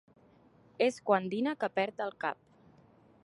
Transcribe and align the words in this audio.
És 0.85 0.97
quan 1.09 1.29
dina 1.35 1.55
que 1.65 1.71
perd 1.77 2.03
el 2.09 2.13
cap. 2.25 2.43